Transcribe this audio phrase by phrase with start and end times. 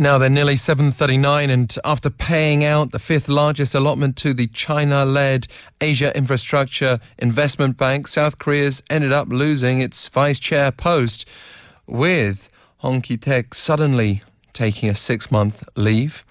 [0.00, 5.48] Now they're nearly 7:39 and after paying out the fifth largest allotment to the China-led
[5.80, 11.28] Asia Infrastructure Investment Bank, South Korea's ended up losing its vice chair post
[11.88, 16.24] with Hong Ki-taek suddenly taking a 6-month leave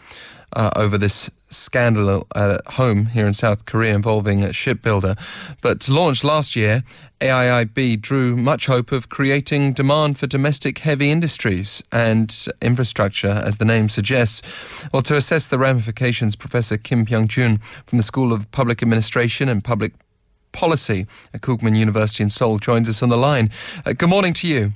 [0.54, 5.16] uh, over this scandal at home here in South Korea involving a shipbuilder.
[5.62, 6.84] But launched last year,
[7.22, 13.66] AIIB drew much hope of creating demand for domestic heavy industries and infrastructure, as the
[13.66, 14.42] name suggests.
[14.92, 19.50] Well, to assess the ramifications, Professor Kim Byoung Joon from the School of Public Administration
[19.50, 19.94] and Public
[20.52, 23.52] Policy at Kookmin University in Seoul joins us on the line.
[23.86, 24.74] Uh, good morning to you.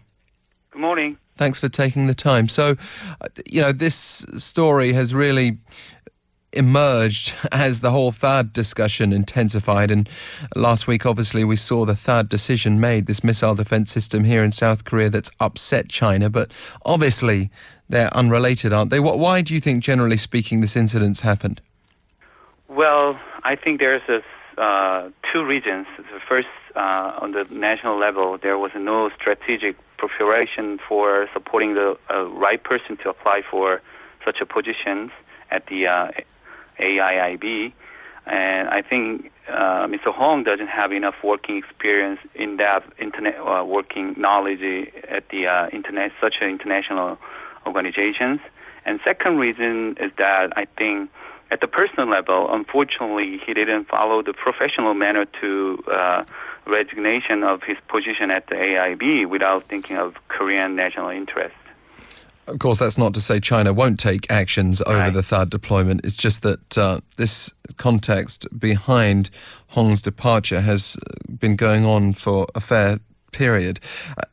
[0.71, 1.17] Good morning.
[1.41, 2.47] Thanks for taking the time.
[2.47, 2.75] So,
[3.19, 3.95] uh, you know, this
[4.37, 5.57] story has really
[6.53, 9.89] emerged as the whole THAAD discussion intensified.
[9.89, 10.07] And
[10.55, 14.51] last week, obviously, we saw the THAAD decision made, this missile defense system here in
[14.51, 16.29] South Korea that's upset China.
[16.29, 16.53] But
[16.85, 17.49] obviously,
[17.89, 18.99] they're unrelated, aren't they?
[18.99, 21.59] Why do you think, generally speaking, this incident's happened?
[22.67, 25.87] Well, I think there's a, uh, two reasons.
[25.97, 31.97] The first, uh, on the national level, there was no strategic preparation for supporting the
[32.09, 33.81] uh, right person to apply for
[34.25, 35.11] such a position
[35.49, 36.11] at the uh,
[36.79, 37.73] AIIB.
[38.25, 40.13] And I think uh, Mr.
[40.13, 44.61] Hong doesn't have enough working experience in that internet uh, working knowledge
[45.09, 47.17] at the uh, internet, such an international
[47.65, 48.39] organizations.
[48.85, 51.09] And second reason is that I think
[51.51, 56.23] at the personal level, unfortunately, he didn't follow the professional manner to uh,
[56.65, 61.55] resignation of his position at the AIB without thinking of Korean national interest.
[62.47, 65.13] Of course, that's not to say China won't take actions over right.
[65.13, 66.03] the THAAD deployment.
[66.03, 69.29] It's just that uh, this context behind
[69.67, 70.97] Hong's departure has
[71.39, 72.99] been going on for a fair
[73.31, 73.79] period.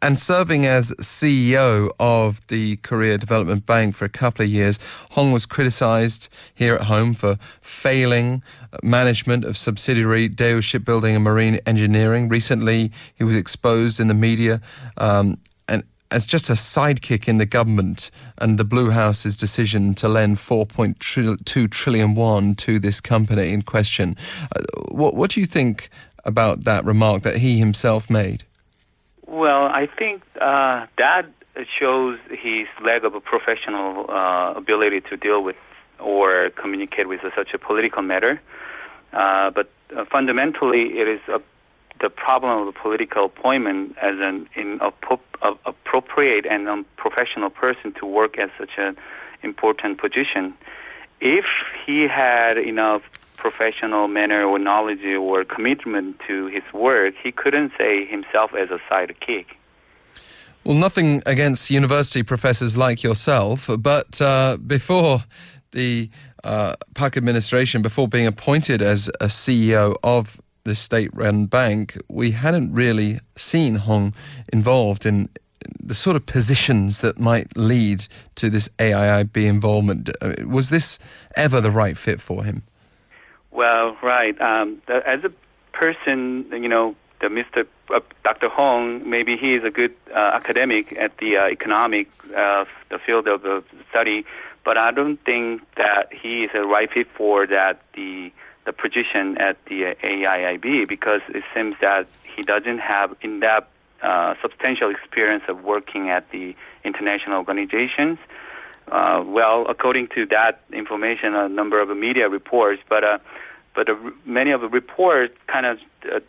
[0.02, 4.78] And serving as CEO of the Korea Development Bank for a couple of years,
[5.12, 8.42] Hong was criticized here at home for failing
[8.82, 12.28] management of subsidiary Daewoo Shipbuilding and Marine Engineering.
[12.28, 14.60] Recently, he was exposed in the media
[14.96, 15.38] um,
[16.10, 21.70] as just a sidekick in the government and the Blue House's decision to lend 4.2
[21.70, 24.16] trillion won to this company in question.
[24.54, 25.90] Uh, what, what do you think
[26.24, 28.44] about that remark that he himself made?
[29.38, 31.26] Well, I think uh, that
[31.78, 35.54] shows his lack of a professional uh, ability to deal with
[36.00, 38.40] or communicate with such a political matter.
[39.12, 41.40] Uh, but uh, fundamentally, it is a
[42.00, 44.80] the problem of the political appointment as an in
[45.64, 48.96] appropriate and unprofessional person to work at such an
[49.44, 50.52] important position.
[51.20, 51.46] If
[51.86, 53.02] he had enough
[53.38, 58.80] professional manner or knowledge or commitment to his work, he couldn't say himself as a
[58.90, 59.46] sidekick.
[60.64, 65.24] Well, nothing against university professors like yourself, but uh, before
[65.70, 66.10] the
[66.44, 72.74] uh, Park administration, before being appointed as a CEO of the state-run bank, we hadn't
[72.74, 74.14] really seen Hong
[74.52, 75.28] involved in
[75.80, 78.06] the sort of positions that might lead
[78.36, 80.10] to this AIIB involvement.
[80.20, 80.98] Uh, was this
[81.36, 82.62] ever the right fit for him?
[83.50, 84.38] Well, right.
[84.40, 85.32] Um, the, as a
[85.72, 87.66] person, you know, the Mr.
[87.92, 88.48] Uh, Dr.
[88.48, 93.26] Hong, maybe he is a good uh, academic at the uh, economic, uh, the field
[93.26, 94.24] of the study,
[94.64, 98.32] but I don't think that he is a right fit for that the
[98.66, 102.06] the position at the AIIB because it seems that
[102.36, 103.66] he doesn't have in that
[104.02, 106.54] uh, substantial experience of working at the
[106.84, 108.18] international organizations.
[108.90, 113.18] Uh, well, according to that information, a number of media reports, but uh,
[113.74, 113.94] but uh,
[114.24, 115.78] many of the reports kind of
[116.12, 116.20] uh,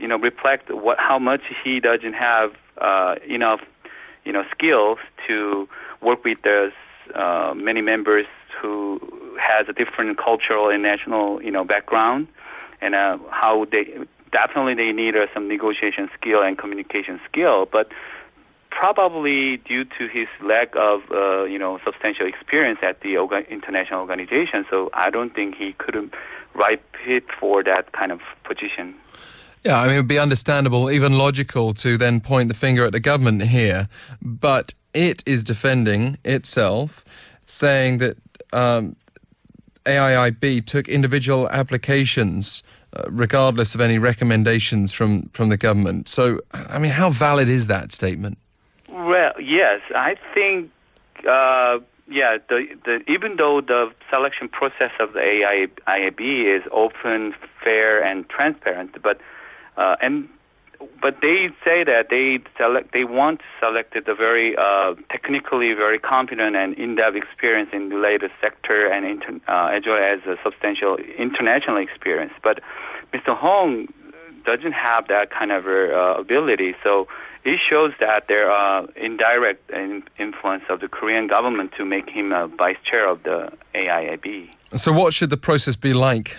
[0.00, 3.60] you know reflect what how much he doesn't have uh, enough
[4.24, 5.68] you know skills to
[6.00, 6.72] work with the
[7.54, 8.26] many members
[8.60, 9.00] who
[9.38, 12.28] has a different cultural and national, you know, background,
[12.80, 13.98] and uh, how they
[14.32, 17.90] definitely they need uh, some negotiation skill and communication skill, but
[18.78, 23.16] probably due to his lack of uh, you know substantial experience at the
[23.50, 24.64] international organization.
[24.70, 26.12] So I don't think he could
[26.54, 28.94] right it for that kind of position.
[29.64, 32.92] Yeah, I mean, it would be understandable, even logical, to then point the finger at
[32.92, 33.88] the government here,
[34.22, 37.04] but it is defending itself,
[37.44, 38.16] saying that
[38.52, 38.94] um,
[39.84, 42.62] AIIB took individual applications.
[42.90, 46.08] Uh, regardless of any recommendations from, from the government.
[46.08, 48.38] So, I mean, how valid is that statement?
[48.98, 50.72] Well, yes, I think,
[51.18, 51.78] uh,
[52.08, 58.28] yeah, the, the, even though the selection process of the AIIB is open, fair, and
[58.28, 59.20] transparent, but
[59.76, 60.28] uh, and
[61.00, 66.00] but they say that they select they want selected select the very uh, technically very
[66.00, 70.36] competent and in-depth experience in the latest sector and inter, uh, as well as a
[70.42, 72.32] substantial international experience.
[72.42, 72.58] But
[73.14, 73.36] Mr.
[73.36, 73.86] Hong
[74.44, 77.06] doesn't have that kind of uh, ability, so
[77.44, 79.70] it shows that there are indirect
[80.18, 84.50] influence of the Korean government to make him a vice chair of the AIIB.
[84.76, 86.36] So, what should the process be like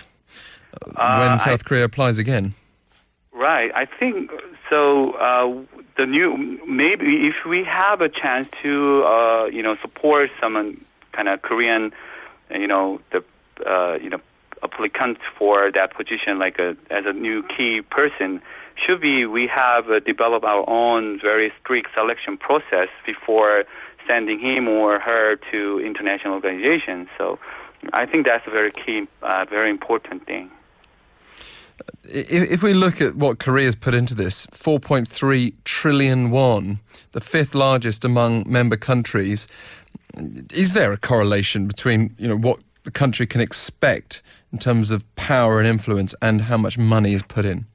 [0.96, 2.54] uh, when South I, Korea applies again?
[3.32, 3.72] Right.
[3.74, 4.30] I think
[4.68, 5.12] so.
[5.12, 5.62] Uh,
[5.96, 6.36] the new
[6.66, 11.92] maybe if we have a chance to uh, you know support some kind of Korean,
[12.50, 13.24] you know the
[13.66, 14.20] uh, you know
[14.62, 18.40] applicant for that position like a as a new key person
[18.74, 23.64] should be we have uh, developed our own very strict selection process before
[24.08, 27.08] sending him or her to international organizations.
[27.18, 27.38] So
[27.92, 30.50] I think that's a very key, uh, very important thing
[32.04, 36.80] if we look at what Korea's put into this, 4.3 trillion won,
[37.12, 39.46] the fifth largest among member countries,
[40.52, 44.22] is there a correlation between you know what the country can expect
[44.52, 47.66] in terms of power and influence and how much money is put in?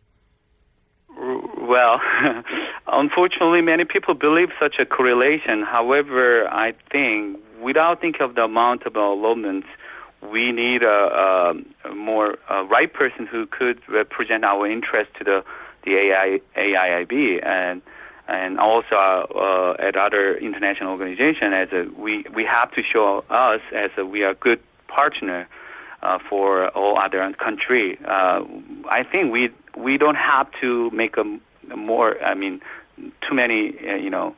[1.58, 2.02] Well,
[2.88, 5.64] unfortunately, many people believe such a correlation.
[5.64, 9.68] However, I think without thinking of the amount of allotments,
[10.22, 11.56] we need a,
[11.86, 15.44] a more a right person who could represent our interest to the
[15.84, 17.82] the AI, AIIB and
[18.28, 23.62] and also uh, at other international organizations as a, we we have to show us
[23.72, 24.60] as a, we are good
[24.96, 25.48] partner
[26.02, 27.98] uh, for all other country.
[28.06, 28.44] Uh,
[29.00, 31.26] I think we we don't have to make a,
[31.72, 32.62] a more I mean
[33.26, 33.60] too many
[33.90, 34.36] uh, you know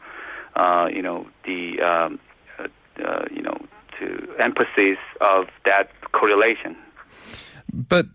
[0.56, 2.20] uh, you know the um,
[2.60, 3.58] uh, you know
[4.00, 4.08] to
[4.40, 6.76] emphasis of that correlation.
[7.74, 8.06] But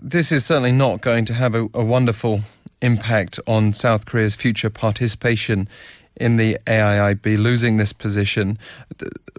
[0.00, 2.40] this is certainly not going to have a, a wonderful
[2.80, 5.68] impact on South Korea's future participation
[6.16, 8.58] in the AIIB, losing this position.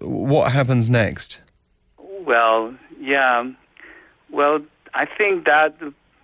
[0.02, 1.43] What happens next?
[2.26, 3.52] Well, yeah.
[4.30, 4.62] Well,
[4.94, 5.76] I think that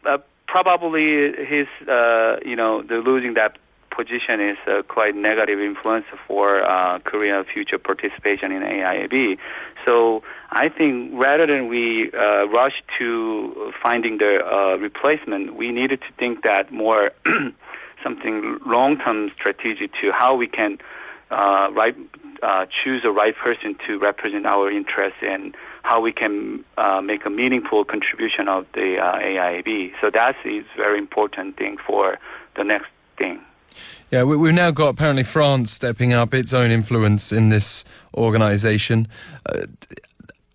[0.06, 0.18] uh,
[0.48, 3.58] probably his, uh, you know, the losing that
[3.90, 9.38] position is a quite negative influence for uh, Korea's future participation in AIIB.
[9.86, 16.00] So I think rather than we uh, rush to finding the uh, replacement, we needed
[16.02, 17.12] to think that more
[18.04, 20.80] something long-term strategy to how we can
[21.32, 21.96] uh, right,
[22.42, 27.26] uh, choose the right person to represent our interests and how we can uh, make
[27.26, 29.94] a meaningful contribution of the uh, AIIB.
[30.02, 32.18] So that is a very important thing for
[32.56, 33.42] the next thing.
[34.12, 39.08] Yeah, we, have now got apparently France stepping up its own influence in this organisation.
[39.46, 39.68] Uh,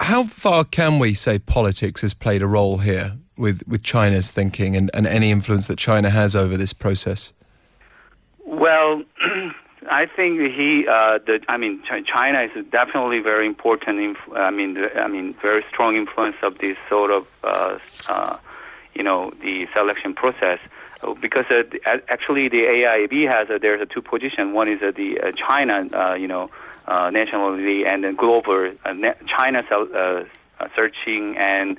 [0.01, 4.77] how far can we say politics has played a role here with, with China's thinking
[4.77, 7.33] and, and any influence that China has over this process?
[8.45, 9.03] Well,
[9.91, 14.01] I think he, uh, the, I mean, China is definitely very important.
[14.01, 17.79] Inf- I mean, the, I mean, very strong influence of this sort of, uh,
[18.09, 18.39] uh,
[18.95, 20.59] you know, the selection process
[21.21, 21.63] because uh,
[22.09, 24.53] actually the AIIB has uh, there's a two position.
[24.53, 26.51] One is uh, the uh, China, uh, you know,
[26.87, 28.73] uh, nationally and then global
[29.27, 29.63] China
[30.75, 31.77] searching and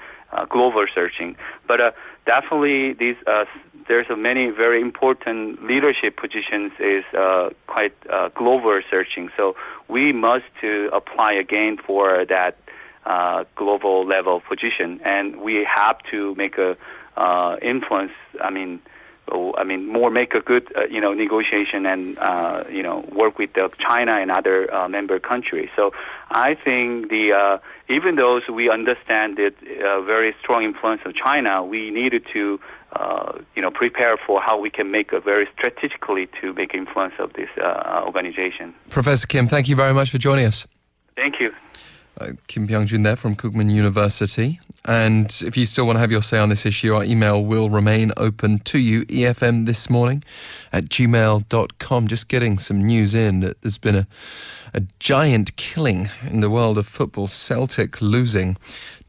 [0.49, 1.35] global searching.
[1.67, 3.45] But definitely these uh,
[3.87, 9.29] there's a many very important leadership positions is uh, quite uh, global searching.
[9.37, 9.55] So
[9.87, 12.57] we must to apply again for that
[13.55, 16.75] global level position, and we have to make a
[17.61, 18.13] influence.
[18.41, 18.81] I mean
[19.31, 23.37] I mean, more make a good, uh, you know, negotiation and, uh, you know, work
[23.37, 25.69] with the China and other uh, member countries.
[25.75, 25.93] So
[26.29, 27.57] I think the, uh,
[27.89, 29.53] even though we understand the
[29.83, 32.59] uh, very strong influence of China, we needed to,
[32.93, 37.15] uh, you know, prepare for how we can make a very strategically to make influence
[37.19, 38.73] of this organization.
[38.89, 40.67] Professor Kim, thank you very much for joining us.
[41.15, 41.53] Thank you.
[42.19, 44.59] Uh, Kim Byoung Joon there from Kookmin University.
[44.85, 47.71] And if you still want to have your say on this issue, our email will
[47.71, 50.23] remain open to you, EFM this morning
[50.71, 52.07] at gmail.com.
[52.07, 54.07] Just getting some news in that there's been a,
[54.75, 57.27] a giant killing in the world of football.
[57.27, 58.57] Celtic losing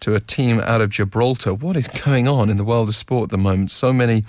[0.01, 1.53] to a team out of Gibraltar.
[1.53, 3.71] What is going on in the world of sport at the moment?
[3.71, 4.25] So many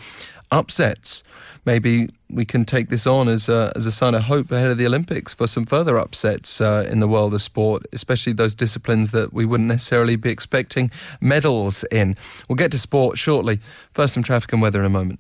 [0.51, 1.23] upsets.
[1.65, 4.77] Maybe we can take this on as a, as a sign of hope ahead of
[4.77, 9.11] the Olympics for some further upsets uh, in the world of sport, especially those disciplines
[9.11, 12.15] that we wouldn't necessarily be expecting medals in.
[12.47, 13.59] We'll get to sport shortly.
[13.93, 15.19] First, some traffic and weather in a moment.